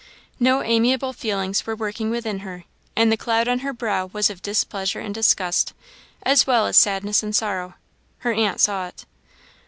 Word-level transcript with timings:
No 0.39 0.63
amiable 0.63 1.13
feelings 1.13 1.63
were 1.67 1.75
working 1.75 2.09
within 2.09 2.39
her; 2.39 2.63
and 2.95 3.11
the 3.11 3.17
cloud 3.17 3.47
on 3.47 3.59
her 3.59 3.71
brow 3.71 4.07
was 4.11 4.31
of 4.31 4.41
displeasure 4.41 4.99
and 4.99 5.13
disgust, 5.13 5.73
as 6.23 6.47
well 6.47 6.65
as 6.65 6.75
sadness 6.75 7.21
and 7.21 7.35
sorrow. 7.35 7.75
Her 8.17 8.33
aunt 8.33 8.59
saw 8.59 8.87
it. 8.87 9.05